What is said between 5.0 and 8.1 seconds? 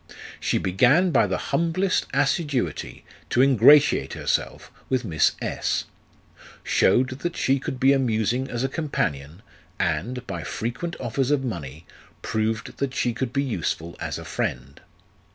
Miss S; shewed that she could be